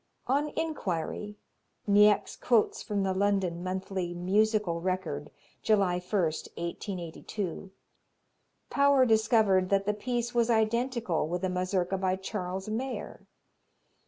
On 0.25 0.49
inquiry 0.55 1.37
Niecks 1.87 2.35
quotes 2.35 2.81
from 2.81 3.03
the 3.03 3.13
London 3.13 3.61
monthly 3.63 4.15
"Musical 4.15 4.81
Record," 4.81 5.29
July 5.61 5.99
1, 5.99 6.01
1882 6.01 7.69
Pauer 8.71 9.05
discovered 9.05 9.69
that 9.69 9.85
the 9.85 9.93
piece 9.93 10.33
was 10.33 10.49
identical 10.49 11.27
with 11.27 11.43
a 11.43 11.49
Mazurka 11.49 11.99
by 11.99 12.15
Charles 12.15 12.67
Mayer. 12.67 13.27